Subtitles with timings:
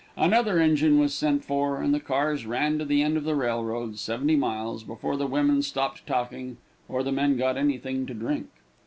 [0.17, 3.99] Another engine was sent for, and the cars ran to the end of the railroad,
[3.99, 6.57] seventy miles, before the women stopped talking,
[6.89, 8.47] or the men got anything to drink.